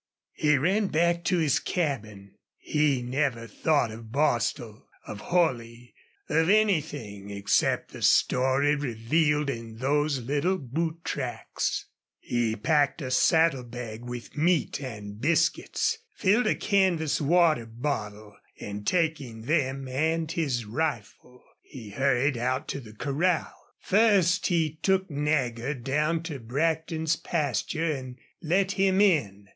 He 0.33 0.57
ran 0.57 0.87
back 0.87 1.23
to 1.25 1.37
his 1.37 1.59
cabin. 1.59 2.33
He 2.57 3.03
never 3.03 3.45
thought 3.45 3.91
of 3.91 4.11
Bostil, 4.11 4.87
of 5.05 5.19
Holley, 5.19 5.93
of 6.27 6.49
anything 6.49 7.29
except 7.29 7.91
the 7.91 8.01
story 8.01 8.73
revealed 8.75 9.47
in 9.47 9.77
those 9.77 10.19
little 10.21 10.57
boot 10.57 11.03
tracks. 11.05 11.85
He 12.17 12.55
packed 12.55 13.03
a 13.03 13.11
saddle 13.11 13.63
bag 13.63 14.01
with 14.03 14.35
meat 14.35 14.81
and 14.81 15.21
biscuits, 15.21 15.99
filled 16.15 16.47
a 16.47 16.55
canvas 16.55 17.21
water 17.21 17.67
bottle, 17.67 18.35
and, 18.59 18.87
taking 18.87 19.43
them 19.43 19.87
and 19.87 20.31
his 20.31 20.65
rifle, 20.65 21.43
he 21.61 21.91
hurried 21.91 22.37
out 22.39 22.67
to 22.69 22.79
the 22.79 22.93
corral. 22.95 23.53
First 23.81 24.47
he 24.47 24.79
took 24.81 25.11
Nagger 25.11 25.75
down 25.75 26.23
to 26.23 26.39
Brackton's 26.39 27.15
pasture 27.17 27.91
and 27.93 28.17
let 28.41 28.71
him 28.71 28.99
in. 28.99 29.47